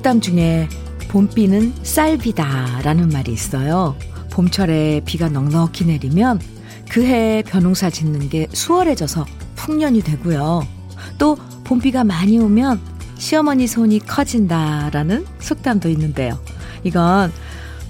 [0.00, 0.66] 속담 중에
[1.08, 3.94] 봄비는 쌀비다 라는 말이 있어요.
[4.30, 6.40] 봄철에 비가 넉넉히 내리면
[6.88, 9.26] 그해 벼농사 짓는 게 수월해져서
[9.56, 10.66] 풍년이 되고요.
[11.18, 12.80] 또 봄비가 많이 오면
[13.18, 16.38] 시어머니 손이 커진다라는 속담도 있는데요.
[16.82, 17.30] 이건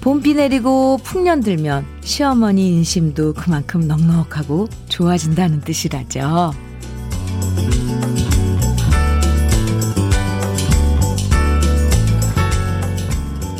[0.01, 6.51] 봄비 내리고 풍년 들면 시어머니 인심도 그만큼 넉넉하고 좋아진다는 뜻이라죠.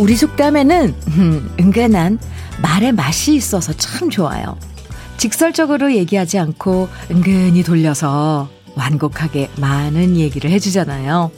[0.02, 2.18] 우리 속담에는 음, 은근한
[2.64, 4.58] 말의 맛이 있어서 참 좋아요.
[5.18, 11.30] 직설적으로 얘기하지 않고 은근히 돌려서 완곡하게 많은 얘기를 해주잖아요.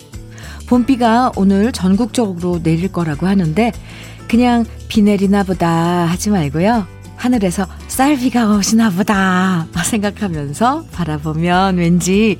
[0.67, 3.73] 봄비가 오늘 전국적으로 내릴 거라고 하는데
[4.30, 5.70] 그냥 비 내리나 보다
[6.05, 6.88] 하지 말고요.
[7.17, 12.38] 하늘에서 쌀비가 오시나 보다 생각하면서 바라보면 왠지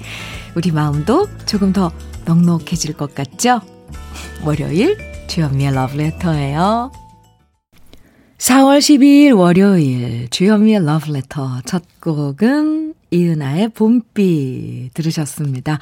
[0.56, 1.92] 우리 마음도 조금 더
[2.24, 3.60] 넉넉해질 것 같죠?
[4.46, 6.92] 월요일 주현미의 러브레터예요.
[8.38, 15.80] 4월 12일 월요일 주현미의 러브레터 첫 곡은 이은아의 봄비 들으셨습니다.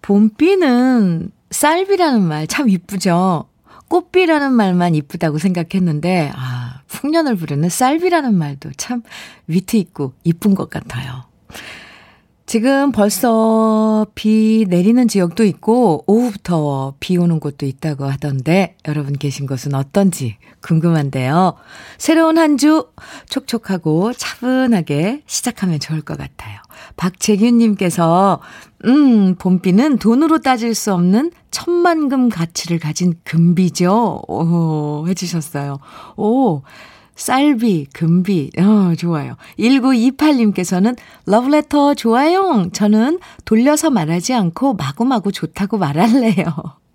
[0.00, 3.44] 봄비는 쌀비라는 말 참 이쁘죠?
[3.88, 9.02] 꽃비라는 말만 이쁘다고 생각했는데 아, 풍년을 부르는 쌀비라는 말도 참
[9.48, 11.25] 위트 있고 이쁜 것 같아요.
[12.46, 19.74] 지금 벌써 비 내리는 지역도 있고 오후부터 비 오는 곳도 있다고 하던데 여러분 계신 곳은
[19.74, 21.54] 어떤지 궁금한데요.
[21.98, 22.86] 새로운 한 주
[23.28, 26.58] 촉촉하고 차분하게 시작하면 좋을 것 같아요.
[26.96, 28.40] 박재균님께서
[28.86, 34.22] 음 봄비는 돈으로 따질 수 없는 천만금 가치를 가진 금비죠.
[34.28, 35.78] 오 해주셨어요.
[36.16, 36.62] 오
[37.16, 39.36] 쌀비, 금비, 어, 좋아요.
[39.58, 42.68] 1928님께서는 러브레터 좋아요.
[42.72, 46.44] 저는 돌려서 말하지 않고 마구마구 좋다고 말할래요.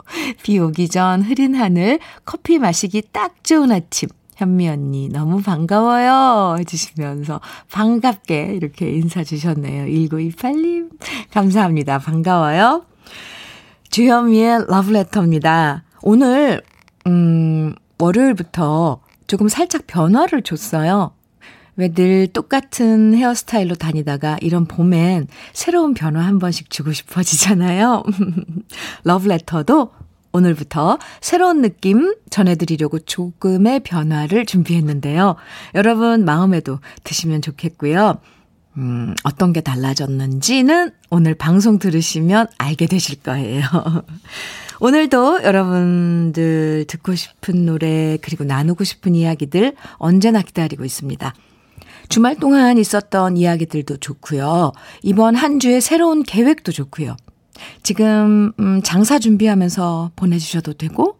[0.44, 4.10] 비 오기 전 흐린 하늘, 커피 마시기 딱 좋은 아침.
[4.36, 6.56] 현미 언니, 너무 반가워요.
[6.60, 9.86] 해주시면서 반갑게 이렇게 인사 주셨네요.
[9.86, 10.90] 1928님.
[11.32, 12.00] 감사합니다.
[12.00, 12.86] 반가워요.
[13.92, 15.84] 주현미의 러브레터입니다.
[16.02, 16.62] 오늘,
[17.06, 21.12] 음, 월요일부터 조금 살짝 변화를 줬어요.
[21.78, 28.04] 왜 늘 똑같은 헤어스타일로 다니다가 이런 봄엔 새로운 변화 한 번씩 주고 싶어지잖아요.
[29.04, 29.92] 러브레터도
[30.34, 35.36] 오늘부터 새로운 느낌 전해드리려고 조금의 변화를 준비했는데요.
[35.76, 38.20] 여러분 마음에도 드시면 좋겠고요.
[38.78, 43.64] 음, 어떤 게 달라졌는지는 오늘 방송 들으시면 알게 되실 거예요.
[44.84, 51.36] 오늘도 여러분들 듣고 싶은 노래 그리고 나누고 싶은 이야기들 언제나 기다리고 있습니다.
[52.10, 54.72] 주말 동안 있었던 이야기들도 좋고요.
[55.04, 57.16] 이번 한 주의 새로운 계획도 좋고요.
[57.84, 61.20] 지금 음, 장사 준비하면서 보내주셔도 되고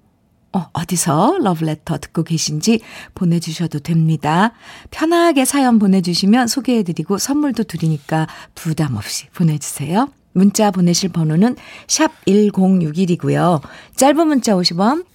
[0.54, 2.80] 어, 어디서 러브레터 듣고 계신지
[3.14, 4.54] 보내주셔도 됩니다.
[4.90, 10.10] 편하게 사연 보내주시면 소개해드리고 선물도 드리니까 부담 없이 보내주세요.
[10.34, 11.56] 문자 보내실 번호는
[11.88, 13.62] 샵 1061이고요.
[13.96, 15.06] 짧은 문자 50원,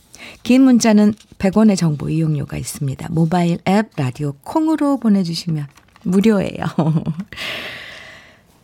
[0.42, 3.08] 긴 문자는 100원의 정보 이용료가 있습니다.
[3.10, 5.66] 모바일 앱 라디오 콩으로 보내주시면
[6.04, 6.64] 무료예요.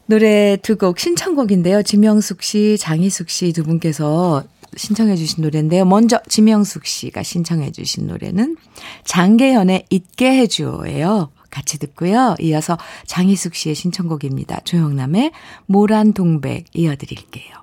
[0.06, 1.82] 노래 두 곡 신청곡인데요.
[1.82, 4.42] 지명숙 씨, 장희숙 씨 두 분께서
[4.76, 5.84] 신청해 주신 노래인데요.
[5.84, 8.56] 먼저 지명숙 씨가 신청해 주신 노래는
[9.04, 11.30] 장계현의 잊게 해줘예요.
[11.52, 12.34] 같이 듣고요.
[12.40, 12.76] 이어서
[13.06, 14.60] 장희숙 씨의 신청곡입니다.
[14.64, 15.30] 조영남의
[15.66, 17.54] 모란 동백 이어드릴게요.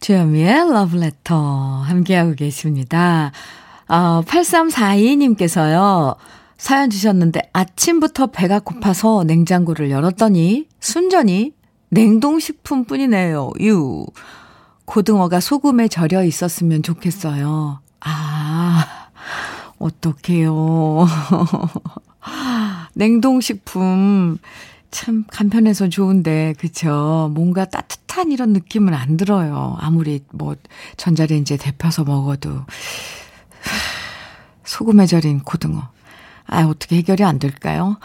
[0.00, 3.30] 주현미의 러브레터 함께하고 계십니다.
[3.88, 6.16] 어, 8342님께서요.
[6.56, 11.52] 사연 주셨는데 아침부터 배가 고파서 냉장고를 열었더니 순전히
[11.90, 13.50] 냉동식품 뿐이네요.
[13.60, 14.06] 유.
[14.84, 17.80] 고등어가 소금에 절여 있었으면 좋겠어요.
[18.00, 18.86] 아,
[19.78, 21.06] 어떡해요.
[22.94, 24.38] 냉동식품
[24.90, 29.76] 참 간편해서 좋은데 그쵸 뭔가 따뜻한 이런 느낌은 안 들어요.
[29.80, 30.54] 아무리 뭐
[30.96, 32.64] 전자레인지에 데펴서 먹어도
[34.64, 35.88] 소금에 절인 고등어.
[36.46, 37.96] 아, 어떻게 해결이 안 될까요?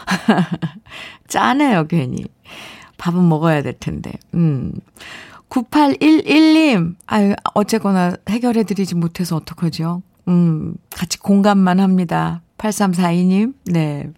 [1.28, 2.24] 짜네요, 괜히.
[2.96, 4.12] 밥은 먹어야 될 텐데.
[4.34, 4.72] 음.
[5.50, 10.02] 9811님, 아유, 어쨌거나 해결해 드리지 못해서 어떡하죠?
[10.28, 12.40] 음, 같이 공감만 합니다.
[12.60, 14.10] 8342님, 네.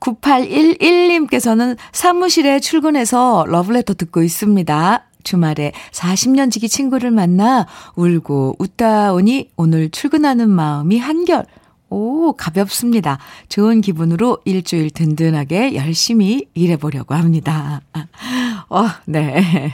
[0.00, 5.04] 9811님께서는 사무실에 출근해서 러브레터 듣고 있습니다.
[5.24, 7.66] 주말에 40년 지기 친구를 만나
[7.96, 11.44] 울고 웃다 오니 오늘 출근하는 마음이 한결,
[11.90, 13.18] 오, 가볍습니다.
[13.48, 17.80] 좋은 기분으로 일주일 든든하게 열심히 일해보려고 합니다.
[18.68, 19.72] 어, 네.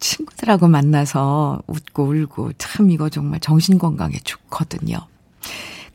[0.00, 4.98] 친구들하고 만나서 웃고 울고 참 이거 정말 정신 건강에 좋거든요.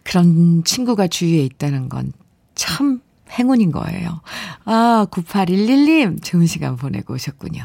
[0.09, 2.11] 그런 친구가 주위에 있다는 건
[2.59, 3.01] 참
[3.31, 4.19] 행운인 거예요.
[4.65, 7.63] 아, 9811님, 좋은 시간 보내고 오셨군요.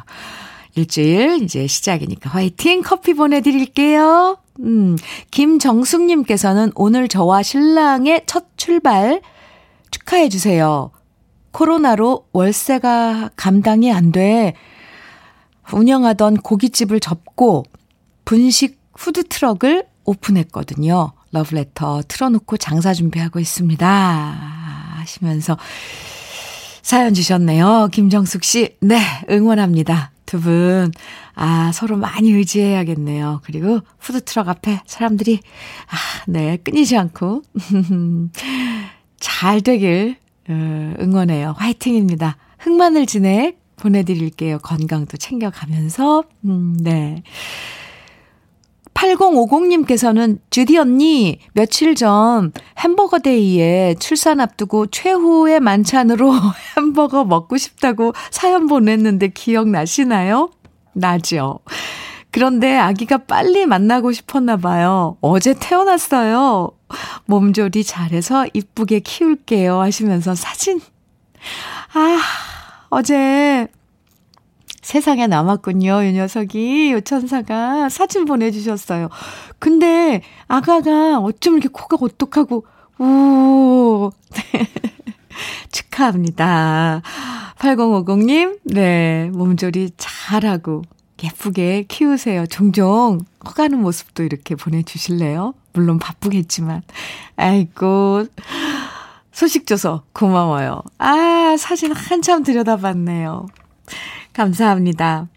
[0.76, 2.82] 일주일 이제 시작이니까 화이팅!
[2.82, 4.38] 커피 보내드릴게요.
[4.60, 4.96] 음,
[5.32, 9.20] 김정숙님께서는 오늘 저와 신랑의 첫 출발
[9.90, 10.92] 축하해주세요.
[11.50, 14.54] 코로나로 월세가 감당이 안 돼.
[15.72, 17.64] 운영하던 고깃집을 접고
[18.24, 21.13] 분식 푸드트럭을 오픈했거든요.
[21.34, 23.86] 러브레터 틀어놓고 장사 준비하고 있습니다.
[24.96, 25.58] 하시면서
[26.80, 27.88] 사연 주셨네요.
[27.92, 28.76] 김정숙 씨.
[28.80, 29.00] 네,
[29.30, 30.12] 응원합니다.
[30.26, 30.90] 두 분.
[31.34, 33.40] 아, 서로 많이 의지해야겠네요.
[33.44, 35.40] 그리고 푸드트럭 앞에 사람들이,
[35.88, 35.96] 아,
[36.26, 37.42] 네, 끊이지 않고.
[39.18, 40.16] 잘 되길
[40.48, 41.54] 어, 응원해요.
[41.56, 42.36] 화이팅입니다.
[42.58, 44.58] 흑마늘 진액 보내드릴게요.
[44.58, 46.24] 건강도 챙겨가면서.
[46.44, 47.22] 음, 네.
[48.94, 56.32] 8050님께서는 주디 언니 며칠 전 햄버거 데이에 출산 앞두고 최후의 만찬으로
[56.76, 60.50] 햄버거 먹고 싶다고 사연 보냈는데 기억나시나요?
[60.92, 61.58] 나죠.
[62.30, 65.16] 그런데 아기가 빨리 만나고 싶었나 봐요.
[65.20, 66.70] 어제 태어났어요.
[67.26, 70.80] 몸조리 잘해서 이쁘게 키울게요 하시면서 사진
[71.94, 72.18] 아,
[72.90, 73.68] 어제
[74.84, 76.02] 세상에 남았군요.
[76.02, 79.08] 이 녀석이, 요 천사가 사진 보내주셨어요.
[79.58, 82.66] 근데 아가가 어쩜 이렇게 코가 오똑하고,
[82.98, 84.10] 우,
[85.72, 87.00] 축하합니다.
[87.58, 90.82] 8050님, 네, 몸조리 잘하고,
[91.22, 92.46] 예쁘게 키우세요.
[92.46, 95.54] 종종 커가는 모습도 이렇게 보내주실래요?
[95.72, 96.82] 물론 바쁘겠지만.
[97.36, 98.26] 아이고,
[99.32, 100.82] 소식 줘서 고마워요.
[100.98, 103.46] 아, 사진 한참 들여다봤네요.
[104.34, 105.28] 감사합니다.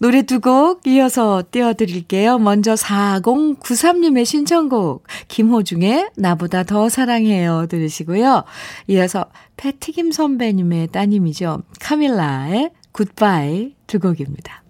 [0.00, 2.38] 노래 두 곡 이어서 띄워드릴게요.
[2.38, 8.44] 먼저 4093님의 신청곡 김호중의 나보다 더 사랑해요 들으시고요.
[8.88, 9.26] 이어서
[9.56, 11.62] 패티김 선배님의 따님이죠.
[11.80, 14.62] 카밀라의 굿바이 두 곡입니다.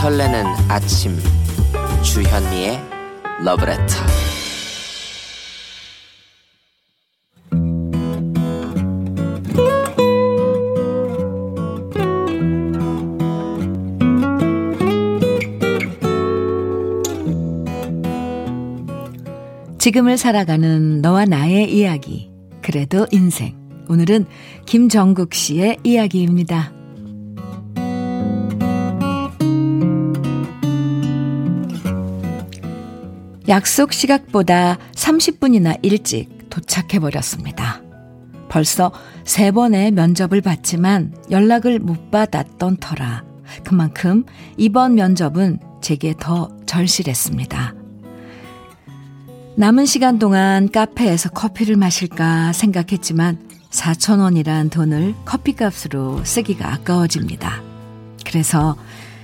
[0.00, 1.16] 설레는 아침
[2.02, 2.80] 주현미의
[3.44, 4.35] 러브레터
[19.86, 22.28] 지금을 살아가는 너와 나의 이야기.
[22.60, 23.54] 그래도 인생.
[23.88, 24.26] 오늘은
[24.64, 26.72] 김정국 씨의 이야기입니다.
[33.46, 37.80] 약속 시각보다 30분이나 일찍 도착해버렸습니다.
[38.48, 38.90] 벌써
[39.22, 43.22] 세 번의 면접을 봤지만 연락을 못 받았던 터라
[43.62, 44.24] 그만큼
[44.56, 47.75] 이번 면접은 제게 더 절실했습니다.
[49.58, 53.38] 남은 시간 동안 카페에서 커피를 마실까 생각했지만
[53.70, 57.62] 4천원이란 돈을 커피값으로 쓰기가 아까워집니다.
[58.26, 58.76] 그래서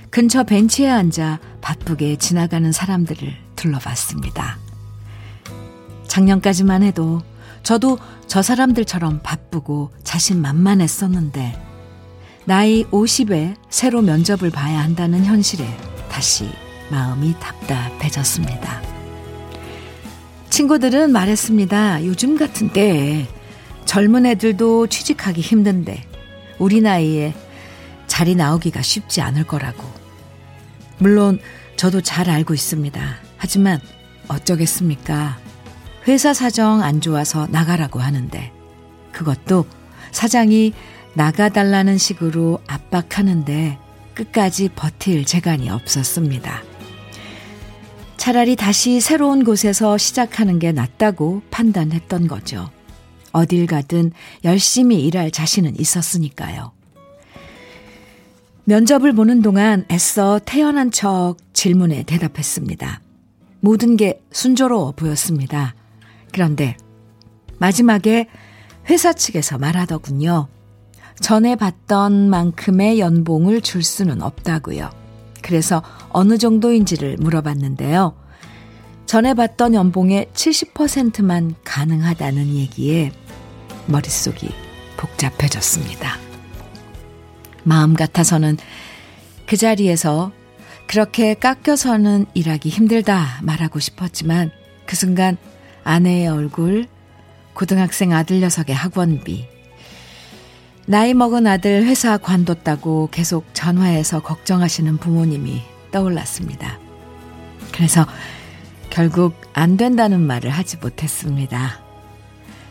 [0.09, 4.57] 근처 벤치에 앉아 바쁘게 지나가는 사람들을 둘러봤습니다.
[6.07, 7.21] 작년까지만 해도
[7.61, 11.61] 저도 저 사람들처럼 바쁘고 자신 만만했었는데
[12.45, 15.63] 나이 50에 새로 면접을 봐야 한다는 현실에
[16.09, 16.49] 다시
[16.89, 19.02] 마음이 답답해졌습니다.
[20.53, 22.05] 친구들은 말했습니다.
[22.05, 23.25] 요즘 같은 때에
[23.85, 26.03] 젊은 애들도 취직하기 힘든데
[26.59, 27.33] 우리 나이에
[28.05, 29.83] 자리 나오기가 쉽지 않을 거라고.
[30.99, 31.39] 물론
[31.75, 33.15] 저도 잘 알고 있습니다.
[33.35, 33.81] 하지만
[34.27, 35.39] 어쩌겠습니까?
[36.07, 38.51] 회사 사정 안 좋아서 나가라고 하는데
[39.11, 39.65] 그것도
[40.11, 40.73] 사장이
[41.15, 43.79] 나가달라는 식으로 압박하는데
[44.13, 46.72] 끝까지 버틸 재간이 없었습니다.
[48.23, 52.69] 차라리 다시 새로운 곳에서 시작하는 게 낫다고 판단했던 거죠.
[53.33, 54.13] 어딜 가든
[54.45, 56.71] 열심히 일할 자신은 있었으니까요.
[58.63, 63.01] 면접을 보는 동안 애써 태어난 척 질문에 대답했습니다.
[63.59, 65.75] 모든 게 순조로워 보였습니다.
[66.31, 66.77] 그런데
[67.57, 68.29] 마지막에
[68.89, 70.47] 회사 측에서 말하더군요.
[71.19, 75.02] 전에 받던 만큼의 연봉을 줄 수는 없다고요.
[75.43, 78.15] 그래서 어느 정도인지를 물어봤는데요.
[79.05, 83.11] 전에 받던 연봉의 70%만 가능하다는 얘기에
[83.85, 84.49] 머릿속이
[84.97, 86.17] 복잡해졌습니다.
[87.63, 88.57] 마음 같아서는
[89.45, 90.31] 그 자리에서
[90.87, 94.51] 그렇게 깎여서는 일하기 힘들다 말하고 싶었지만
[94.85, 95.37] 그 순간
[95.83, 96.87] 아내의 얼굴
[97.53, 99.47] 고등학생 아들 녀석의 학원비,
[100.85, 105.61] 나이 먹은 아들 회사 관뒀다고 계속 전화해서 걱정하시는 부모님이
[105.91, 106.77] 떠올랐습니다.
[107.71, 108.05] 그래서
[108.89, 111.79] 결국 안 된다는 말을 하지 못했습니다.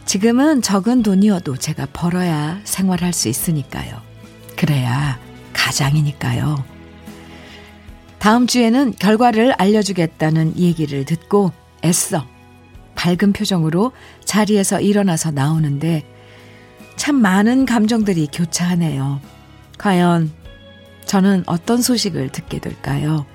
[0.04, 4.00] 지금은 적은 돈이어도 제가 벌어야 생활할 수 있으니까요.
[4.56, 5.18] 그래야
[5.54, 6.62] 가장이니까요.
[8.18, 11.50] 다음 주에는 결과를 알려주겠다는 얘기를 듣고
[11.84, 12.26] 애써
[12.94, 13.92] 밝은 표정으로
[14.24, 16.04] 자리에서 일어나서 나오는데
[16.96, 19.20] 참 많은 감정들이 교차하네요.
[19.78, 20.32] 과연
[21.04, 23.26] 저는 어떤 소식을 듣게 될까요?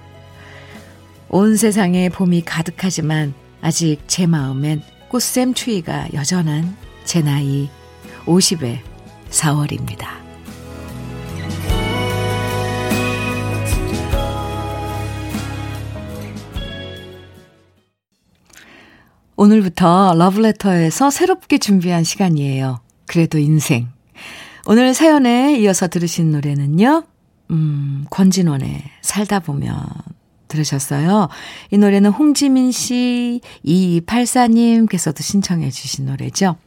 [1.29, 7.69] 온 세상에 봄이 가득하지만 아직 제 마음엔 꽃샘 추위가 여전한 제 나이
[8.25, 8.79] 50의
[9.29, 10.07] 4월입니다.
[19.35, 22.86] 오늘부터 러브레터에서 새롭게 준비한 시간이에요.
[23.07, 23.87] 그래도 인생.
[24.67, 27.03] 오늘 사연에 이어서 들으신 노래는요,
[27.51, 29.81] 음, 권진원의 살다 보면
[30.47, 31.29] 들으셨어요.
[31.71, 36.57] 이 노래는 홍지민 씨, 2284님께서도 신청해 주신 노래죠.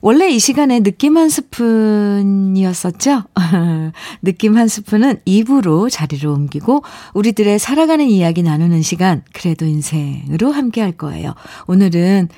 [0.00, 3.24] 원래 이 시간에 느낌 한 스푼이었었죠?
[4.22, 6.84] 느낌 한 스푼은 2부로 자리를 옮기고
[7.14, 11.34] 우리들의 살아가는 이야기 나누는 시간, 그래도 인생으로 함께 할 거예요.
[11.66, 12.28] 오늘은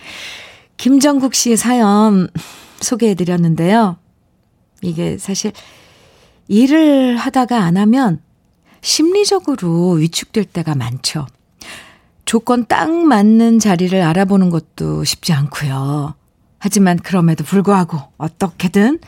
[0.78, 2.28] 김정국 씨의 사연
[2.80, 3.96] 소개해 드렸는데요.
[4.82, 5.52] 이게 사실
[6.49, 8.20] 일을 하다가 안 하면
[8.80, 11.26] 심리적으로 위축될 때가 많죠.
[12.25, 16.14] 조건 딱 맞는 자리를 알아보는 것도 쉽지 않고요.
[16.58, 19.00] 하지만 그럼에도 불구하고 어떻게든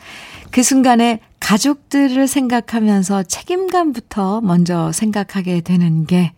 [0.51, 6.33] 그 순간에 가족들을 생각하면서 책임감부터 먼저 생각하게 되는 게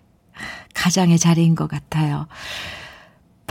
[0.74, 2.28] 가장의 자리인 것 같아요.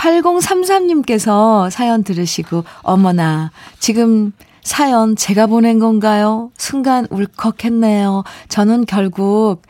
[0.04, 4.32] 8033님께서 사연 들으시고, 어머나, 지금
[4.62, 6.50] 사연 제가 보낸 건가요?
[6.58, 8.25] 순간 울컥했네요.
[8.49, 9.62] 저는 결국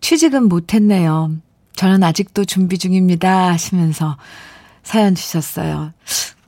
[0.00, 1.32] 취직은 못했네요.
[1.76, 3.48] 저는 아직도 준비 중입니다.
[3.50, 4.16] 하시면서
[4.82, 5.92] 사연 주셨어요.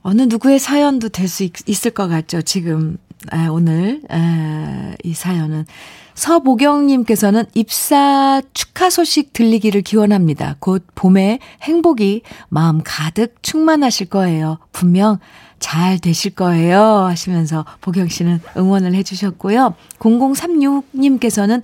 [0.01, 2.41] 어느 누구의 사연도 될 수 있을 것 같죠.
[2.41, 2.97] 지금,
[3.31, 5.65] 아, 오늘, 아, 이 사연은.
[6.15, 10.55] 서보경님께서는 입사 축하 소식 들리기를 기원합니다.
[10.59, 14.57] 곧 봄에 행복이 마음 가득 충만하실 거예요.
[14.71, 15.19] 분명
[15.59, 16.79] 잘 되실 거예요.
[16.79, 19.75] 하시면서 보경 씨는 응원을 해주셨고요.
[19.99, 21.61] 0036님께서는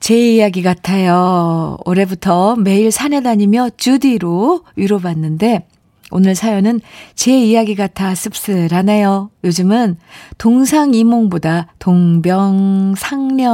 [0.00, 1.78] 제 이야기 같아요.
[1.86, 5.66] 올해부터 매일 산에 다니며 주디로 위로받는데
[6.10, 6.80] 오늘 사연은
[7.14, 9.30] 제 이야기 같아 씁쓸하네요.
[9.42, 9.96] 요즘은
[10.38, 13.46] 동상이몽보다 동병상련이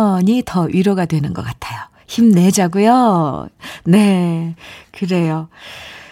[0.45, 1.81] 더 위로가 되는 것 같아요.
[2.07, 3.49] 힘내자고요.
[3.85, 4.55] 네,
[4.91, 5.49] 그래요.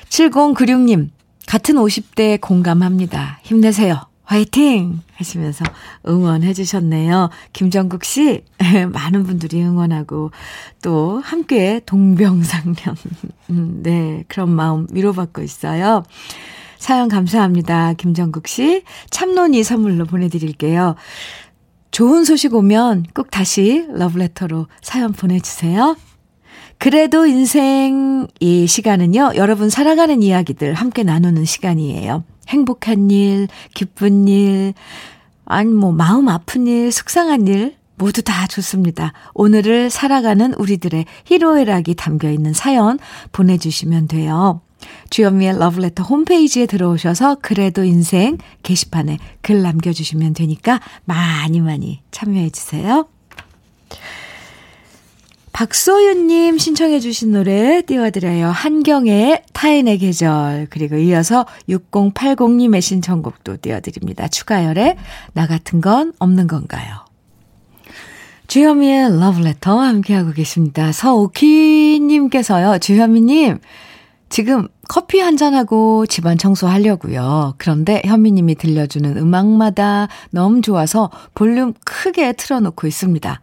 [0.08, 1.10] 7096님,
[1.46, 3.40] 같은 50대 공감합니다.
[3.42, 4.06] 힘내세요.
[4.24, 5.00] 화이팅!
[5.18, 5.64] 하시면서
[6.06, 7.30] 응원해 주셨네요.
[7.52, 8.44] 김정국 씨,
[8.92, 10.30] 많은 분들이 응원하고
[10.80, 12.76] 또 함께 동병상련.
[13.50, 16.04] 음, 네, 그런 마음 위로받고 있어요.
[16.78, 17.94] 사연 감사합니다.
[17.94, 18.84] 김정국 씨.
[19.10, 20.94] 참론이 선물로 보내드릴게요.
[21.90, 25.96] 좋은 소식 오면 꼭 다시 러브레터로 사연 보내주세요.
[26.78, 32.22] 그래도 인생 이 시간은요, 여러분 살아가는 이야기들 함께 나누는 시간이에요.
[32.48, 34.74] 행복한 일, 기쁜 일,
[35.44, 39.12] 아니 뭐 마음 아픈 일, 속상한 일 모두 다 좋습니다.
[39.34, 42.98] 오늘을 살아가는 우리들의 희로애락이 담겨 있는 사연
[43.32, 44.60] 보내주시면 돼요.
[45.10, 53.08] 주현미의 러브레터 홈페이지에 들어오셔서 그래도 인생 게시판에 글 남겨주시면 되니까 많이 많이 참여해 주세요.
[55.58, 58.46] 박소윤님 신청해주신 노래 띄워드려요.
[58.46, 60.68] 한경의 타인의 계절.
[60.70, 64.28] 그리고 이어서 6080님의 신청곡도 띄워드립니다.
[64.28, 64.94] 추가열의
[65.32, 67.04] 나 같은 건 없는 건가요?
[68.46, 70.92] 주현미의 러브레터 함께하고 계십니다.
[70.92, 72.78] 서오키님께서요.
[72.78, 73.58] 주현미님,
[74.28, 77.54] 지금 커피 한잔하고 집안 청소하려고요.
[77.58, 83.40] 그런데 현미님이 들려주는 음악마다 너무 좋아서 볼륨 크게 틀어놓고 있습니다.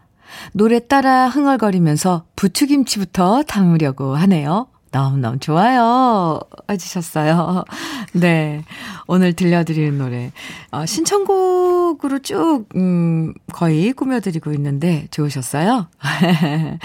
[0.53, 4.67] 노래 따라 흥얼거리면서 부추김치부터 담으려고 하네요.
[4.91, 6.39] 너무너무 좋아요.
[6.69, 7.65] 해주셨어요.
[8.13, 8.63] 네.
[9.07, 10.31] 오늘 들려드리는 노래.
[10.71, 15.89] 어, 신청곡으로 쭉, 음, 거의 꾸며드리고 있는데 좋으셨어요?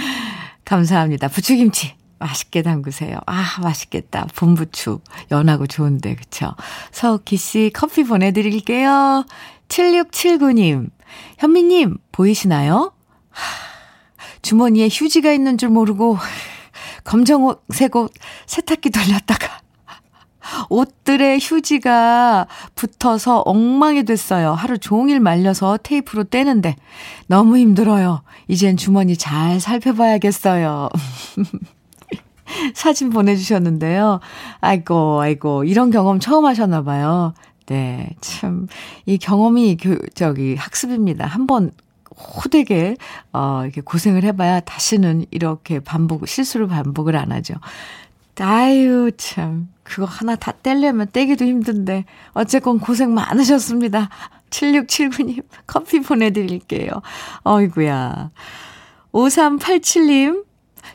[0.65, 1.29] 감사합니다.
[1.29, 1.95] 부추김치.
[2.19, 3.19] 맛있게 담그세요.
[3.27, 4.27] 아, 맛있겠다.
[4.37, 5.01] 봄부추.
[5.31, 6.55] 연하고 좋은데, 그쵸?
[6.93, 9.25] 서우키 씨 커피 보내드릴게요.
[9.69, 10.91] 7679님.
[11.39, 12.93] 현미님, 보이시나요?
[14.43, 16.19] 주머니에 휴지가 있는 줄 모르고
[17.05, 18.13] 검정색 옷
[18.47, 19.61] 세탁기 돌렸다가
[20.69, 24.53] 옷들의 휴지가 붙어서 엉망이 됐어요.
[24.53, 26.77] 하루 종일 말려서 테이프로 떼는데
[27.27, 28.23] 너무 힘들어요.
[28.49, 30.89] 이젠 주머니 잘 살펴봐야겠어요.
[32.75, 34.21] 사진 보내주셨는데요.
[34.61, 37.35] 아이고, 아이고, 이런 경험 처음 하셨나봐요.
[37.67, 38.67] 네, 참,
[39.07, 41.27] 이 경험이 교, 저기 학습입니다.
[41.27, 41.71] 한번
[42.17, 42.97] 호되게,
[43.33, 47.55] 어, 이렇게 고생을 해봐야 다시는 이렇게 반복, 실수를 반복을 안 하죠.
[48.39, 49.69] 아유, 참.
[49.83, 52.05] 그거 하나 다 떼려면 떼기도 힘든데.
[52.33, 54.09] 어쨌건 고생 많으셨습니다.
[54.51, 56.91] 7679님, 커피 보내드릴게요.
[57.45, 58.31] 어이구야.
[59.13, 60.45] 5387님,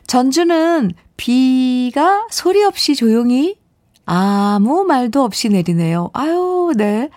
[0.06, 3.58] 전주는 비가 소리 없이 조용히
[4.04, 6.10] 아무 말도 없이 내리네요.
[6.14, 7.10] 아유, 네.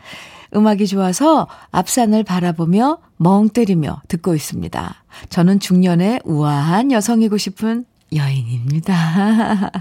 [0.56, 5.04] 음악이 좋아서 앞산을 바라보며 멍 때리며 듣고 있습니다.
[5.30, 7.84] 저는 중년의 우아한 여성이고 싶은
[8.16, 9.72] 여인입니다.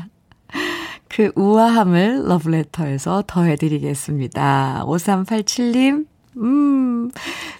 [1.08, 4.82] 그 우아함을 러브레터에서 더해드리겠습니다.
[4.86, 6.06] 5387님,
[6.38, 7.10] 음,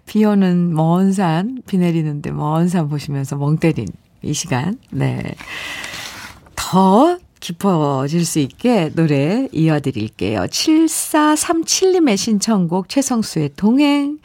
[0.05, 3.87] 비 오는 먼 산, 비 내리는데 먼 산 보시면서 멍 때린
[4.23, 5.37] 이 시간, 네.
[6.57, 10.41] 더 깊어질 수 있게 노래 이어드릴게요.
[10.41, 14.19] 7437님의 신청곡 최성수의 동행,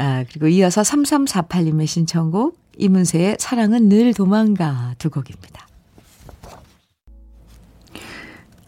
[0.00, 5.68] 아, 그리고 이어서 3348님의 신청곡 이문세의 사랑은 늘 도망가 두 곡입니다.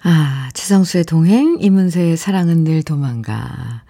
[0.02, 3.84] 아, 최성수의 동행, 이문세의 사랑은 늘 도망가.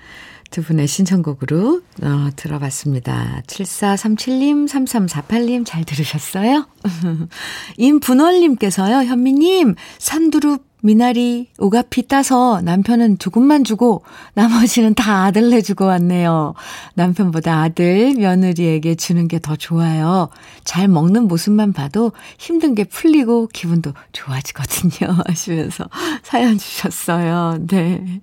[0.51, 3.43] 두 분의 신청곡으로 어, 들어봤습니다.
[3.49, 6.69] 7437님, 3348님 잘 들으셨어요?
[7.77, 14.03] 임분월님께서요, 현미님, 산두릅 미나리, 오가피 따서 남편은 조금만 주고
[14.35, 16.55] 나머지는 다 아들 내 주고 왔네요.
[16.95, 20.29] 남편보다 아들, 며느리에게 주는 게 더 좋아요.
[20.65, 25.17] 잘 먹는 모습만 봐도 힘든 게 풀리고 기분도 좋아지거든요.
[25.27, 25.85] 하시면서
[26.25, 27.59] 사연 주셨어요.
[27.69, 28.21] 네.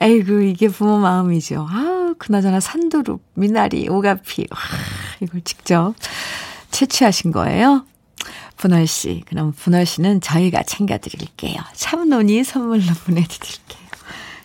[0.00, 1.66] 에이구, 이게 부모 마음이죠.
[1.68, 4.46] 아, 그나저나 산두릅, 미나리, 오가피.
[4.50, 4.58] 와,
[5.20, 5.94] 이걸 직접
[6.70, 7.84] 채취하신 거예요?
[8.58, 9.22] 분월 씨.
[9.26, 11.56] 그럼 분월 씨는 저희가 챙겨드릴게요.
[11.74, 13.78] 참논이 선물로 보내드릴게요.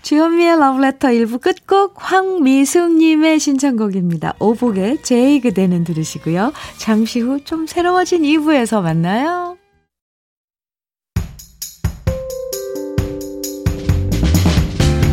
[0.03, 4.33] 주현미의 러브레터 1부 끝곡 황미숙님의 신청곡입니다.
[4.39, 6.51] 오복의 제이 그대는 들으시고요.
[6.77, 9.57] 잠시 후 좀 새로워진 2부에서 만나요.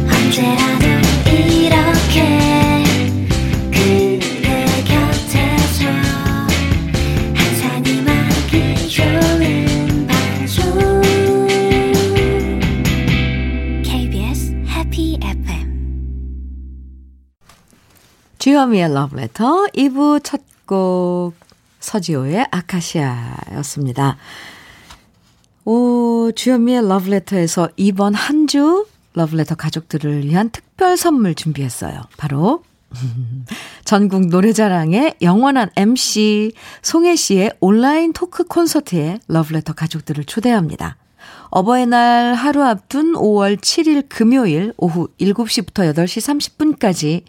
[0.09, 0.87] 언제라도
[1.39, 2.50] 이렇게
[18.61, 21.33] 주현미의 러브레터 2부 첫 곡
[21.81, 24.19] 서지호의 아카시아였습니다.
[25.65, 32.03] 오, 주현미의 러브레터에서 이번 한 주 러브레터 가족들을 위한 특별 선물 준비했어요.
[32.19, 32.63] 바로
[33.85, 40.97] 전국 노래자랑의 영원한 MC 송혜 씨의 온라인 토크 콘서트에 러브레터 가족들을 초대합니다.
[41.49, 47.25] 어버이날 하루 앞둔 5월 7일 금요일 오후 7시부터 8시 30분까지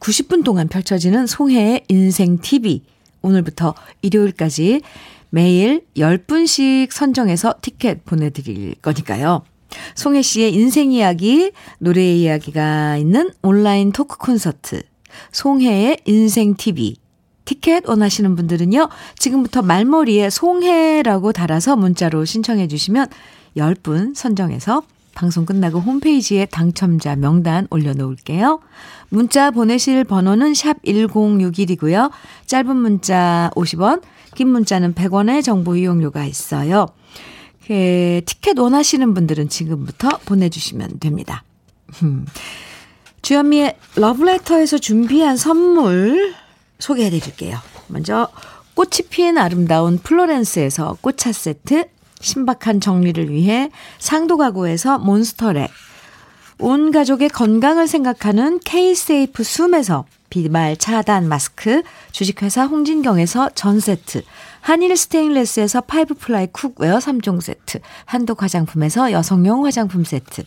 [0.00, 2.82] 90분 동안 펼쳐지는 송혜의 인생 TV.
[3.22, 4.80] 오늘부터 일요일까지
[5.30, 9.42] 매일 10분씩 선정해서 티켓 보내드릴 거니까요.
[9.94, 14.82] 송혜 씨의 인생 이야기, 노래 이야기가 있는 온라인 토크 콘서트,
[15.32, 16.96] 송혜의 인생 TV.
[17.44, 23.08] 티켓 원하시는 분들은요, 지금부터 말머리에 송혜라고 달아서 문자로 신청해 주시면
[23.56, 24.82] 10분 선정해서
[25.18, 28.60] 방송 끝나고 홈페이지에 당첨자 명단 올려놓을게요.
[29.08, 32.12] 문자 보내실 번호는 샵 1061이고요.
[32.46, 34.02] 짧은 문자 50원,
[34.36, 36.86] 긴 문자는 100원의 정보 이용료가 있어요.
[37.66, 41.42] 그, 티켓 원하시는 분들은 지금부터 보내주시면 됩니다.
[43.22, 46.32] 주현미의 러브레터에서 준비한 선물
[46.78, 47.58] 소개해 드릴게요.
[47.88, 48.28] 먼저
[48.74, 51.86] 꽃이 피인 아름다운 플로렌스에서 꽃차 세트
[52.20, 55.70] 신박한 정리를 위해 상도 가구에서 몬스터렉,
[56.60, 64.22] 온 가족의 건강을 생각하는 K-세이프 숨에서 비말 차단 마스크, 주식회사 홍진경에서 전 세트,
[64.60, 70.42] 한일 스테인레스에서 five ply cookware 3종 세트, 한독 화장품에서 여성용 화장품 세트,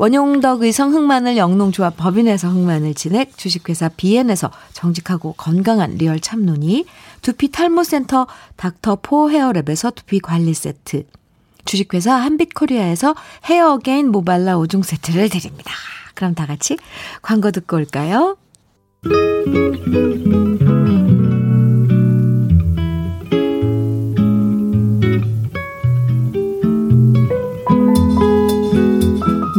[0.00, 6.86] 원용덕 의성 흑마늘 영농조합 법인에서 흑마늘 진액, 주식회사 비엔에서 정직하고 건강한 real 참눈이,
[7.20, 11.04] 두피 탈모센터 닥터포 헤어랩에서 두피 관리 세트,
[11.66, 15.70] 주식회사 한빛코리아에서 헤어 어게인 모발라 5종 세트를 드립니다.
[16.14, 16.78] 그럼 다 같이
[17.20, 18.38] 광고 듣고 올까요?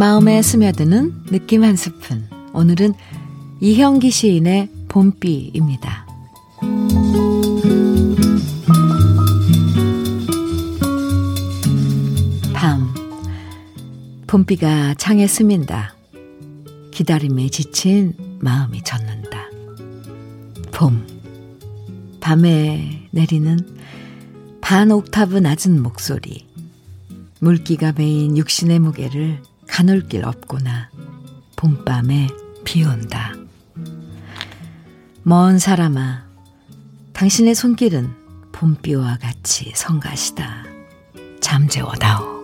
[0.01, 2.27] 마음에 스며드는 느낌 한 스푼.
[2.53, 2.95] 오늘은
[3.59, 6.07] 이형기 시인의 봄비입니다.
[12.51, 12.91] 밤.
[14.25, 15.93] 봄비가 창에 스민다.
[16.89, 19.51] 기다림에 지친 마음이 젖는다.
[20.71, 21.05] 봄.
[22.19, 23.59] 밤에 내리는
[24.61, 26.47] 반 옥타브 낮은 목소리.
[27.39, 30.89] 물기가 메인 육신의 무게를 가눌 길 없구나.
[31.55, 32.27] 봄밤에
[32.65, 33.33] 비 온다.
[35.23, 36.25] 먼 사람아,
[37.13, 38.13] 당신의 손길은
[38.51, 40.65] 봄비와 같이 성가시다.
[41.39, 42.43] 잠재워다오.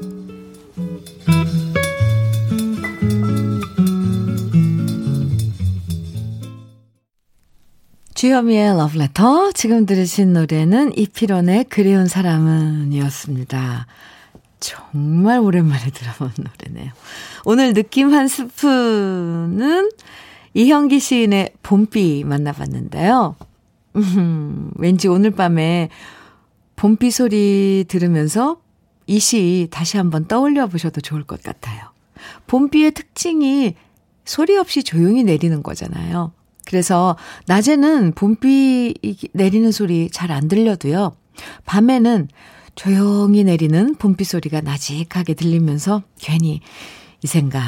[8.15, 9.51] 주현미의 러브레터.
[9.51, 13.85] 지금 들으신 노래는 이필원의 그리운 사람은 이었습니다.
[14.59, 16.91] 정말 오랜만에 들어본 노래네요.
[17.45, 19.89] 오늘 느낌 한 스푼은
[20.53, 23.35] 이형기 시인의 봄비 만나봤는데요.
[23.95, 25.89] 음, 왠지 오늘 밤에
[26.75, 28.59] 봄비 소리 들으면서
[29.07, 31.81] 이 시 다시 한번 떠올려 보셔도 좋을 것 같아요.
[32.47, 33.75] 봄비의 특징이
[34.25, 36.33] 소리 없이 조용히 내리는 거잖아요.
[36.65, 37.15] 그래서
[37.45, 38.95] 낮에는 봄비
[39.33, 41.15] 내리는 소리 잘 안 들려도요.
[41.65, 42.27] 밤에는
[42.77, 46.61] 조용히 내리는 봄비 소리가 나직하게 들리면서 괜히
[47.23, 47.63] 이 생각,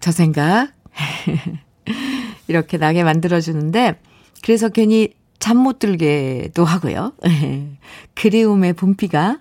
[0.00, 0.72] 저 생각
[2.46, 4.00] 이렇게 나게 만들어주는데
[4.42, 7.12] 그래서 괜히 잠 못 들게도 하고요.
[8.14, 9.40] 그리움의 봄비가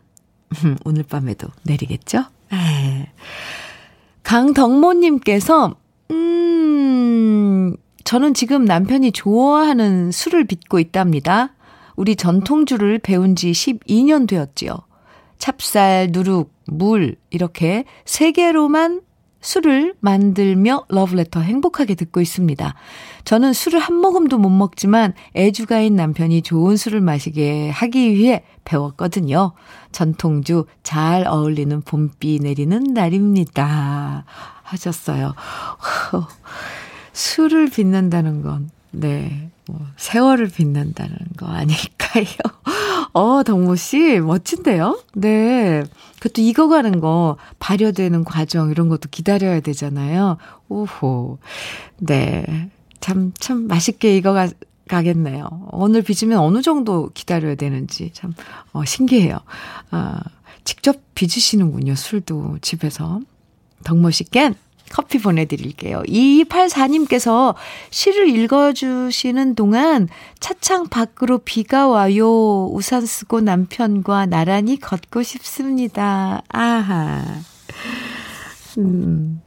[0.84, 2.24] 오늘 밤에도 내리겠죠?
[4.24, 5.76] 강덕모님께서
[6.10, 11.54] 음, 저는 지금 남편이 좋아하는 술을 빚고 있답니다.
[11.96, 14.80] 우리 전통주를 배운 지 12년 되었지요.
[15.42, 19.02] 찹쌀, 누룩, 물, 이렇게 세 개로만
[19.42, 22.76] 술을 만들며 러브레터 행복하게 듣고 있습니다.
[23.26, 29.54] 저는 술을 한 모금도 못 먹지만 애주가인 남편이 좋은 술을 마시게 하기 위해 배웠거든요.
[29.92, 34.26] 전통주 잘 어울리는 봄비 내리는 날입니다.
[34.62, 35.34] 하셨어요.
[37.14, 42.26] 술을 빚는다는 건, 네, 뭐, 세월을 빚는다는 거 아닐까요?
[43.14, 45.02] 어, 덕모 씨, 멋진데요?
[45.16, 45.84] 네.
[46.20, 50.38] 그것도 익어가는 거, 발효되는 과정, 이런 것도 기다려야 되잖아요.
[50.70, 51.40] 오호.
[51.98, 52.70] 네.
[53.00, 54.50] 참, 참 맛있게 익어가,
[54.88, 55.70] 가겠네요.
[55.72, 58.34] 오늘 빚으면 어느 정도 기다려야 되는지 참,
[58.74, 59.40] 어, 신기해요.
[59.90, 60.20] 아,
[60.66, 63.22] 직접 빚으시는군요, 술도 집에서.
[63.84, 64.54] 덕모 씨께
[64.92, 66.04] 커피 보내드릴게요.
[66.04, 67.56] 2284님께서
[67.90, 72.68] 시를 읽어주시는 동안 차창 밖으로 비가 와요.
[72.68, 76.44] 우산 쓰고 남편과 나란히 걷고 싶습니다.
[76.50, 77.24] 아하.
[78.78, 79.42] 음.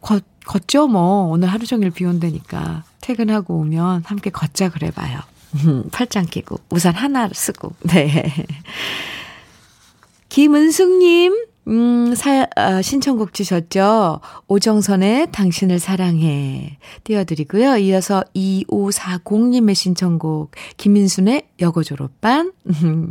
[0.00, 1.26] 걷, 걷죠, 뭐.
[1.28, 2.84] 오늘 하루 종일 비 온다니까.
[3.00, 5.20] 퇴근하고 오면 함께 걷자 그래봐요.
[5.92, 8.32] 팔짱 끼고, 우산 하나 쓰고, 네.
[10.30, 14.20] 김은숙님, 음, 사, 아, 신청곡 주셨죠?
[14.48, 16.76] 오정선의 당신을 사랑해.
[17.04, 17.76] 띄워드리고요.
[17.76, 22.52] 이어서 2540님의 신청곡, 김민순의 여고 졸업반.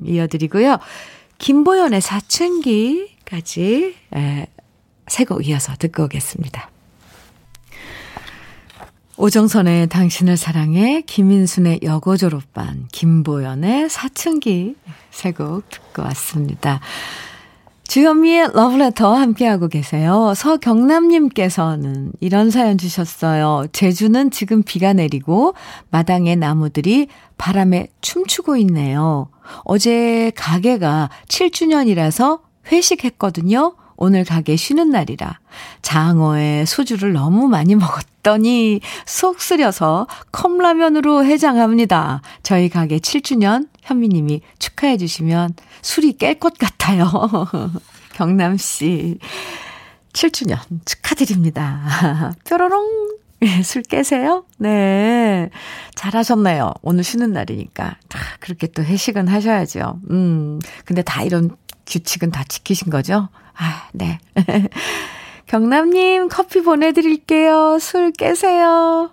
[0.06, 0.80] 이어드리고요.
[1.38, 4.48] 김보연의 사춘기까지, 에,
[5.08, 6.70] 세곡 이어서 듣고 오겠습니다.
[9.18, 14.76] 오정선의 당신을 사랑해, 김인순의 여고 졸업반, 김보연의 사춘기
[15.12, 16.80] 세 곡 듣고 왔습니다.
[17.92, 20.32] 주현미의 러브레터 함께하고 계세요.
[20.34, 23.66] 서경남님께서는 이런 사연 주셨어요.
[23.74, 25.56] 제주는 지금 비가 내리고
[25.90, 29.28] 마당에 나무들이 바람에 춤추고 있네요.
[29.66, 32.40] 어제 가게가 7주년이라서
[32.72, 33.76] 회식했거든요.
[34.02, 35.38] 오늘 가게 쉬는 날이라
[35.84, 42.24] 장어에 소주를 너무 많이 먹었더니 속 쓰려서 컵라면으로 해장합니다.
[42.42, 47.12] 저희 가게 7주년 현미님이 축하해 주시면 술이 깰 것 같아요.
[48.14, 49.20] 경남 씨.
[50.14, 52.34] 7주년 축하드립니다.
[52.46, 53.12] 뾰로롱.
[53.64, 54.46] 술 깨세요?
[54.58, 55.52] 네.
[55.94, 56.74] 잘하셨네요.
[56.82, 57.98] 오늘 쉬는 날이니까.
[58.08, 60.00] 다 그렇게 또 회식은 하셔야죠.
[60.10, 60.60] 음.
[60.86, 61.56] 근데 다 이런
[61.92, 63.28] 규칙은 다 지키신 거죠?
[63.56, 64.20] 아, 네.
[65.48, 67.78] 경남님 커피 보내드릴게요.
[67.80, 69.12] 술 깨세요.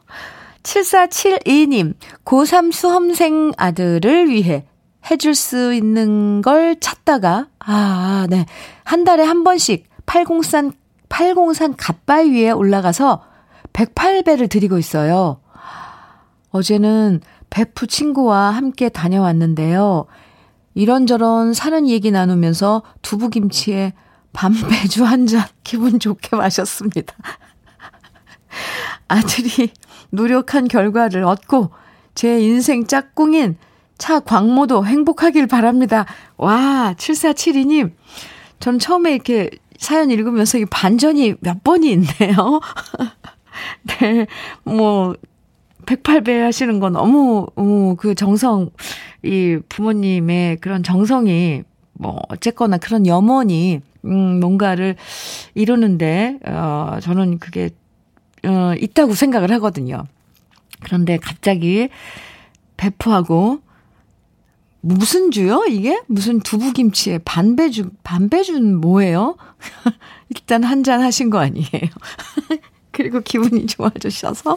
[0.62, 4.64] 7472님, 고3 수험생 아들을 위해
[5.11, 8.47] 해줄 수 있는 걸 찾다가, 아, 네.
[8.85, 10.73] 한 달에 한 번씩 팔공산,
[11.09, 13.25] 팔공산 갓바위 위에 올라가서
[13.73, 15.41] 108배를 드리고 있어요.
[16.51, 20.07] 어제는 베프 친구와 함께 다녀왔는데요.
[20.79, 23.95] 이런저런 사는 얘기 나누면서 두부김치에
[24.33, 27.17] 밤배주 한 잔 기분 좋게 마셨습니다.
[29.09, 29.71] 아들이
[30.11, 31.71] 노력한 결과를 얻고
[32.14, 33.57] 제 인생 짝꿍인
[33.99, 36.07] 차 광모도 행복하길 바랍니다.
[36.37, 37.91] 와, 7472님.
[38.61, 42.61] 전 처음에 이렇게 사연 읽으면서 이 반전이 몇 번이 있네요.
[44.01, 44.29] 네,
[44.62, 45.17] 뭐,
[45.88, 48.70] 108배 하시는 건 너무, 어, 그 정성,
[49.22, 51.62] 이 부모님의 그런 정성이,
[51.94, 54.96] 뭐, 어쨌거나 그런 염원이, 음, 뭔가를
[55.55, 57.70] 이루는데, 어, 저는 그게,
[58.44, 60.05] 어, 있다고 생각을 하거든요.
[60.81, 61.88] 그런데 갑자기
[62.77, 63.61] 배포하고,
[64.81, 65.64] 무슨 주요?
[65.68, 66.01] 이게?
[66.07, 69.37] 무슨 두부김치에 반배주, 반배주는 뭐예요?
[70.31, 71.66] 일단 한 잔 하신 거 아니에요?
[72.92, 74.57] 그리고 기분이 좋아지셔서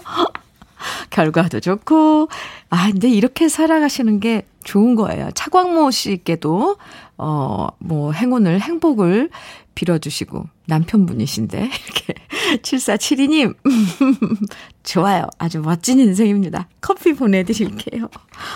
[1.09, 2.29] 결과도 좋고,
[2.69, 5.29] 아, 근데 이렇게 살아가시는 게 좋은 거예요.
[5.33, 6.77] 차광모 씨께도,
[7.17, 9.29] 어, 뭐, 행운을, 행복을
[9.75, 12.13] 빌어주시고, 남편분이신데, 이렇게.
[12.61, 13.55] 7472님,
[14.83, 15.27] 좋아요.
[15.37, 16.67] 아주 멋진 인생입니다.
[16.81, 18.09] 커피 보내드릴게요.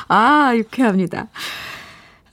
[0.08, 1.28] 아, 유쾌합니다.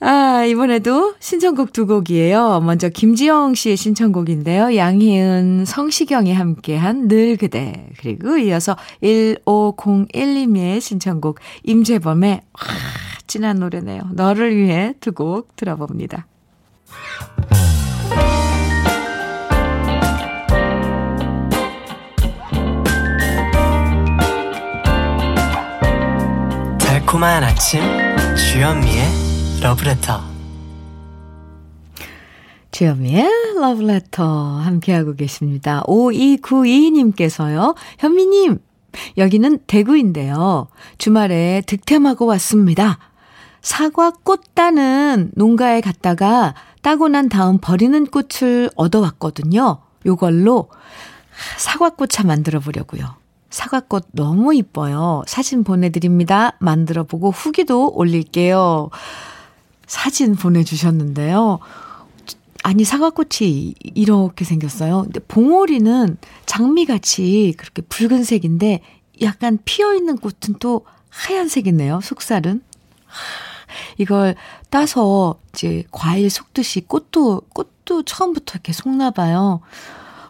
[0.05, 2.59] 아, 이번에도 신청곡 두 곡이에요.
[2.59, 4.75] 먼저 김지영 씨의 신청곡인데요.
[4.75, 7.87] 양희은, 성시경이 함께한 늘 그대.
[7.99, 12.41] 그리고 이어서 1501님의 신청곡 임재범의 와,
[13.27, 14.01] 진한 노래네요.
[14.13, 16.27] 너를 위해 두 곡 들어봅니다.
[26.79, 27.81] 달콤한 아침
[28.35, 29.22] 주현미의
[29.63, 30.19] 러브레터
[32.71, 33.29] 주현미의
[33.61, 35.81] 러브레터 함께하고 계십니다.
[35.87, 37.73] 5292님께서요.
[37.97, 38.59] 현미님,
[39.17, 40.67] 여기는 대구인데요.
[40.97, 42.99] 주말에 득템하고 왔습니다.
[43.61, 49.79] 사과 꽃 따는 농가에 갔다가 따고 난 다음 버리는 꽃을 얻어왔거든요.
[50.05, 50.67] 요걸로
[51.57, 53.15] 사과꽃차 만들어 보려고요.
[53.49, 55.23] 사과꽃 너무 이뻐요.
[55.25, 56.57] 사진 보내드립니다.
[56.59, 58.89] 만들어 보고 후기도 올릴게요.
[59.93, 61.59] 사진 보내주셨는데요.
[62.63, 65.03] 아니, 사과꽃이 이렇게 생겼어요.
[65.03, 68.81] 근데 봉오리는 장미같이 그렇게 붉은색인데
[69.21, 72.01] 약간 피어 있는 꽃은 또 하얀색이네요.
[72.01, 72.63] 속살은.
[73.99, 74.33] 이걸
[74.71, 79.61] 따서 이제 과일 속듯이 꽃도, 꽃도 처음부터 이렇게 속나 봐요.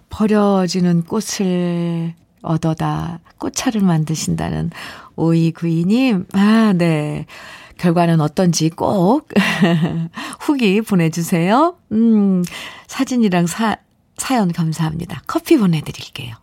[0.09, 4.71] 버려지는 꽃을 얻어다 꽃차를 만드신다는
[5.15, 6.25] 오이구이님.
[6.33, 7.27] 아, 네.
[7.83, 9.27] 결과는 어떤지 꼭
[10.39, 11.75] 후기 보내주세요.
[11.91, 12.41] 음,
[12.87, 13.75] 사진이랑 사,
[14.15, 15.21] 사연 감사합니다.
[15.27, 16.33] 커피 보내드릴게요.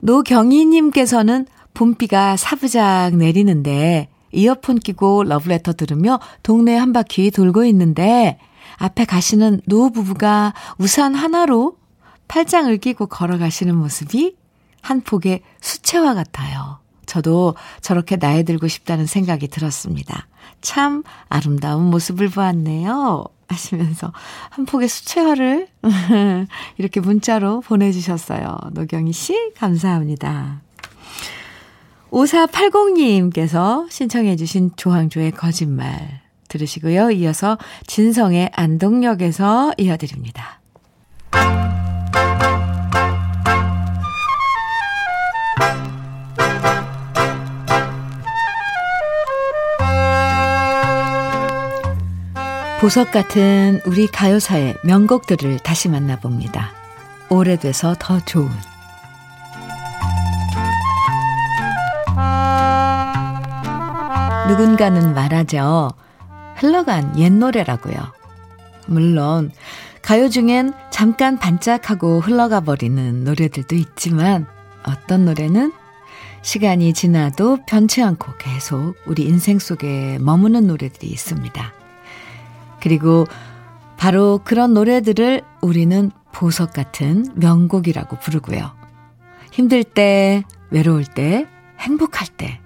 [0.00, 8.38] 노경희님께서는 봄비가 사부작 내리는데 이어폰 끼고 러브레터 들으며 동네 한 바퀴 돌고 있는데
[8.78, 11.76] 앞에 가시는 노부부가 우산 하나로
[12.26, 14.34] 팔짱을 끼고 걸어가시는 모습이
[14.80, 16.81] 한 폭의 수채화 같아요.
[17.06, 20.26] 저도 저렇게 나이 들고 싶다는 생각이 들었습니다.
[20.60, 23.24] 참 아름다운 모습을 보았네요.
[23.48, 24.12] 하시면서
[24.50, 25.68] 한 폭의 수채화를
[26.78, 28.56] 이렇게 문자로 보내주셨어요.
[28.72, 30.62] 노경희 씨, 감사합니다.
[32.10, 37.10] 5480님께서 신청해주신 조항조의 거짓말 들으시고요.
[37.12, 40.60] 이어서 진성의 안동역에서 이어드립니다.
[52.82, 56.72] 보석 같은 우리 가요사의 명곡들을 다시 만나봅니다.
[57.28, 58.50] 오래돼서 더 좋은
[64.48, 65.92] 누군가는 말하죠.
[66.56, 67.94] 흘러간 옛 노래라고요.
[68.88, 69.52] 물론
[70.02, 74.46] 가요 중엔 잠깐 반짝하고 흘러가 버리는 노래들도 있지만
[74.82, 75.72] 어떤 노래는
[76.42, 81.81] 시간이 지나도 변치 않고 계속 우리 인생 속에 머무는 노래들이 있습니다.
[82.82, 83.26] 그리고
[83.96, 88.72] 바로 그런 노래들을 우리는 보석 같은 명곡이라고 부르고요.
[89.52, 91.46] 힘들 때, 외로울 때,
[91.78, 92.58] 행복할 때,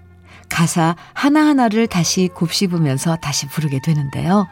[0.49, 4.47] 가사 하나하나를 다시 곱씹으면서 다시 부르게 되는데요.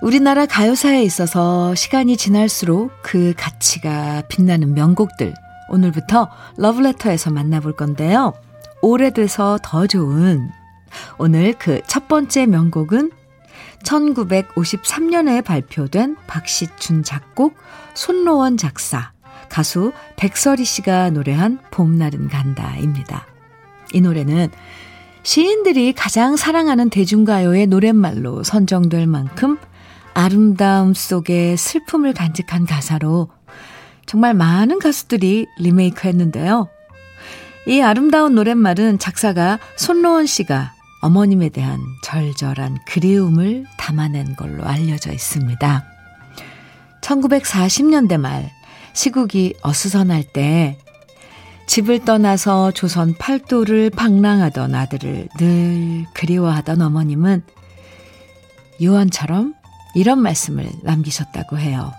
[0.00, 5.34] 우리나라 가요사에 있어서 시간이 지날수록 그 가치가 빛나는 명곡들,
[5.70, 8.32] 오늘부터 러브레터에서 만나볼 건데요.
[8.80, 10.50] 오래돼서 더 좋은
[11.18, 13.10] 오늘 그 첫 번째 명곡은
[13.88, 17.56] 1953년에 발표된 박시춘 작곡,
[17.94, 19.12] 손로원 작사,
[19.48, 23.26] 가수 백설이 씨가 노래한 봄날은 간다입니다.
[23.94, 24.50] 이 노래는
[25.22, 29.58] 시인들이 가장 사랑하는 대중가요의 노랫말로 선정될 만큼
[30.14, 33.30] 아름다움 속에 슬픔을 간직한 가사로
[34.06, 36.68] 정말 많은 가수들이 리메이크 했는데요.
[37.66, 45.84] 이 아름다운 노랫말은 작사가 손로원 씨가 어머님에 대한 절절한 그리움을 담아낸 걸로 알려져 있습니다.
[47.00, 48.50] 1940년대 말
[48.92, 50.78] 시국이 어수선할 때
[51.66, 57.42] 집을 떠나서 조선 팔도를 방랑하던 아들을 늘 그리워하던 어머님은
[58.80, 59.54] 유언처럼
[59.94, 61.92] 이런 말씀을 남기셨다고 해요.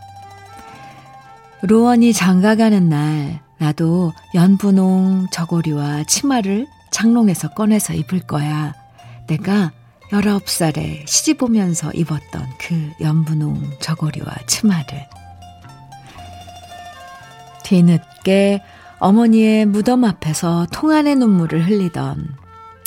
[1.61, 8.73] 로원이 장가가는 날 나도 연분홍 저고리와 치마를 장롱에서 꺼내서 입을 거야.
[9.29, 9.71] 내가
[10.09, 15.07] 19살에 시집 오면서 입었던 그 연분홍 저고리와 치마를.
[17.63, 18.63] 뒤늦게
[18.97, 22.35] 어머니의 무덤 앞에서 통안의 눈물을 흘리던,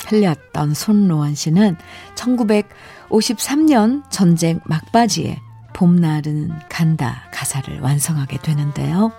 [0.07, 1.77] 흘렸던 손로원 씨는
[2.15, 5.39] 1953년 전쟁 막바지에
[5.71, 9.13] 봄날은 간다 가사를 완성하게 되는데요.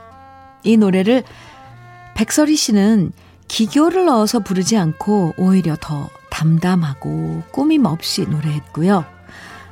[0.63, 1.25] 이 노래를
[2.15, 3.13] 백설이 씨는
[3.49, 9.05] 기교를 넣어서 부르지 않고 오히려 더 담담하고 꾸밈 없이 노래했고요.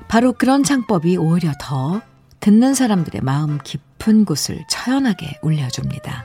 [0.06, 2.00] 바로 그런 창법이 오히려 더
[2.38, 6.24] 듣는 사람들의 마음 깊은 곳을 처연하게 울려줍니다.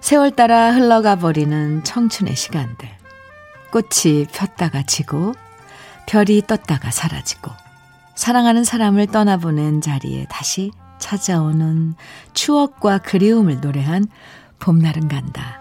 [0.00, 2.88] 세월 따라 흘러가 버리는 청춘의 시간들.
[3.70, 5.32] 꽃이 폈다가 지고,
[6.06, 7.50] 별이 떴다가 사라지고,
[8.14, 11.94] 사랑하는 사람을 떠나보낸 자리에 다시 찾아오는
[12.34, 14.06] 추억과 그리움을 노래한
[14.58, 15.60] 봄날은 간다.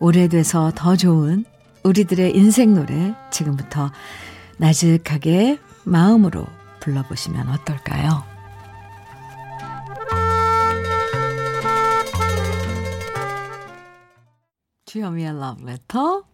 [0.00, 1.44] 오래돼서 더 좋은
[1.82, 3.90] 우리들의 인생 노래 지금부터
[4.58, 6.44] 나직하게 마음으로
[6.80, 8.24] 불러보시면 어떨까요?
[14.86, 16.24] 주현미의 러브레터.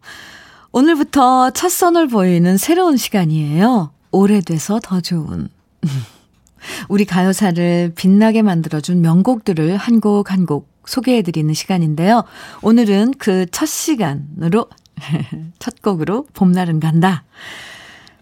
[0.73, 3.93] 오늘부터 첫 선을 보이는 새로운 시간이에요.
[4.11, 5.49] 오래돼서 더 좋은.
[6.89, 12.25] 우리 가요사를 빛나게 만들어준 명곡들을 한 곡 한곡 소개해드리는 시간인데요.
[12.63, 14.67] 오늘은 그 첫 시간으로,
[15.59, 17.25] 첫 곡으로 봄날은 간다.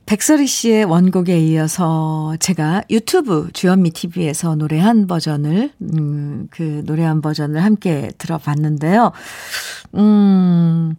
[0.07, 8.11] 백설이 씨의 원곡에 이어서 제가 유튜브 주현미 TV에서 노래한 버전을, 음, 그 노래한 버전을 함께
[8.19, 9.13] 들어봤는데요.
[9.95, 10.97] 음,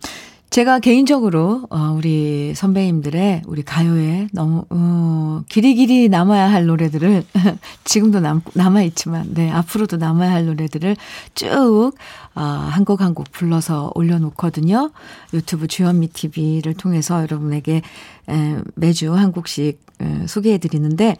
[0.54, 7.24] 제가 개인적으로 어, 우리 선배님들의 우리 가요에 너무 어, 길이 길이 남아야 할 노래들을
[7.86, 10.96] 지금도 남, 남아 있지만 네 앞으로도 남아야 할 노래들을
[11.34, 11.94] 쭉
[12.36, 14.92] 어, 한곡 한 곡 불러서 올려놓거든요.
[15.34, 17.82] 유튜브 주현미 TV를 통해서 여러분에게
[18.30, 21.18] 에, 매주 한 곡씩 에, 소개해드리는데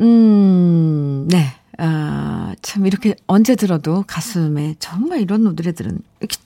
[0.00, 1.52] 음, 네.
[1.76, 6.36] 아, 참, 이렇게 언제 들어도 가슴에 정말 이런 노래들은 이렇게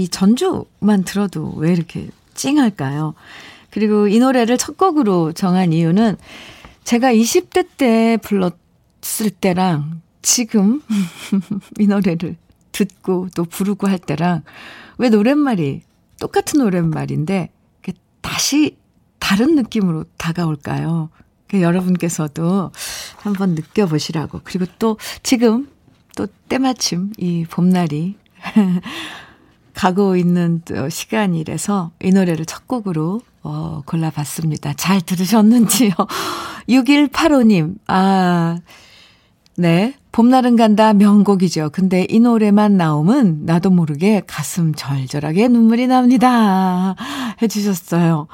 [0.00, 3.14] 이 전주만 들어도 왜 이렇게 찡할까요?
[3.70, 6.16] 그리고 이 노래를 첫 곡으로 정한 이유는
[6.84, 10.82] 제가 20대 때 불렀을 때랑 지금
[11.78, 12.36] 이 노래를
[12.72, 14.42] 듣고 또 부르고 할 때랑
[14.98, 15.82] 왜 노랫말이
[16.18, 17.50] 똑같은 노랫말인데
[18.20, 18.76] 다시
[19.18, 21.10] 다른 느낌으로 다가올까요?
[21.52, 22.70] 여러분께서도
[23.16, 24.40] 한번 느껴보시라고.
[24.44, 25.68] 그리고 또 지금
[26.16, 28.16] 또 때마침 이 봄날이
[29.74, 34.74] 가고 있는 시간이라서 이 노래를 첫 곡으로 어, 골라봤습니다.
[34.74, 35.92] 잘 들으셨는지요?
[36.68, 38.58] 6185님, 아,
[39.56, 39.94] 네.
[40.12, 41.70] 봄날은 간다 명곡이죠.
[41.72, 46.96] 근데 이 노래만 나오면 나도 모르게 가슴 절절하게 눈물이 납니다.
[47.40, 48.26] 해주셨어요.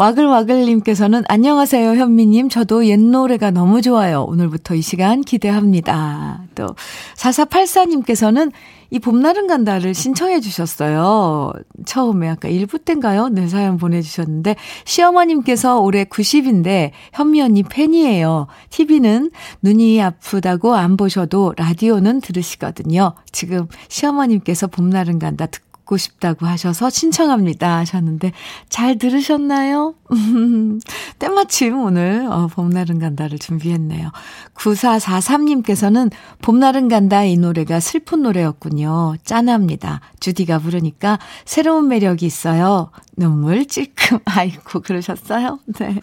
[0.00, 2.48] 와글와글님께서는 안녕하세요, 현미님.
[2.48, 4.22] 저도 옛 노래가 너무 좋아요.
[4.22, 6.44] 오늘부터 이 시간 기대합니다.
[6.54, 6.68] 또,
[7.16, 8.50] 4484님께서는
[8.88, 11.52] 이 봄날은 간다를 신청해 주셨어요.
[11.84, 13.28] 처음에 아까 1부 땐가요?
[13.28, 18.46] 네, 사연 보내주셨는데, 시어머님께서 올해 90인데, 현미 언니 팬이에요.
[18.70, 19.30] TV는
[19.60, 23.12] 눈이 아프다고 안 보셔도 라디오는 들으시거든요.
[23.32, 28.32] 지금 시어머님께서 봄날은 간다 듣고 듣고 싶다고 하셔서 신청합니다 하셨는데
[28.68, 29.94] 잘 들으셨나요?
[31.18, 34.12] 때마침 오늘 어, 봄날은 간다를 준비했네요.
[34.54, 36.12] 9443님께서는
[36.42, 39.16] 봄날은 간다 이 노래가 슬픈 노래였군요.
[39.24, 40.00] 짠합니다.
[40.20, 42.90] 주디가 부르니까 새로운 매력이 있어요.
[43.16, 45.58] 눈물 찔끔 아이고 그러셨어요?
[45.78, 46.00] 네.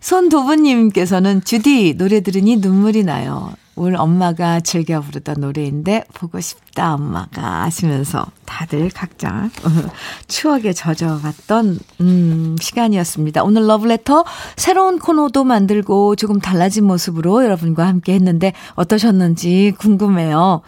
[0.00, 3.52] 손도부님께서는 주디 노래 들으니 눈물이 나요.
[3.76, 9.48] 울 엄마가 즐겨 부르던 노래인데 보고 싶다 엄마가 하시면서 다들 각자
[10.28, 13.42] 추억에 젖어갔던 음, 시간이었습니다.
[13.42, 14.24] 오늘 러브레터
[14.56, 20.60] 새로운 코너도 만들고 조금 달라진 모습으로 여러분과 함께 했는데 어떠셨는지 궁금해요.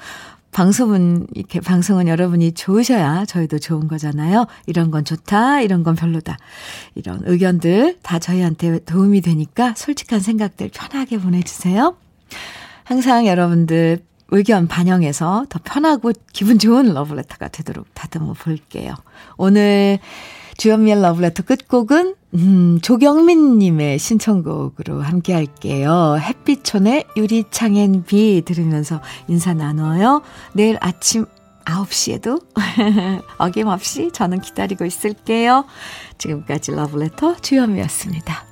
[0.53, 4.47] 방송은, 이렇게 방송은 여러분이 좋으셔야 저희도 좋은 거잖아요.
[4.67, 6.37] 이런 건 좋다, 이런 건 별로다.
[6.95, 11.97] 이런 의견들 다 저희한테 도움이 되니까 솔직한 생각들 편하게 보내주세요.
[12.85, 18.95] 항상 여러분들 의견 반영해서 더 편하고 기분 좋은 러브레터가 되도록 다듬어 볼게요.
[19.37, 19.99] 오늘
[20.57, 26.17] 주연미의 러브레터 끝곡은 음, 조경민님의 신청곡으로 함께 할게요.
[26.19, 30.23] 햇빛촌의 유리창엔 비 들으면서 인사 나눠요.
[30.55, 31.27] 내일 아침
[31.65, 32.43] 9시에도
[33.39, 35.65] 어김없이 저는 기다리고 있을게요.
[36.19, 38.52] 지금까지 러브레터 주연미였습니다.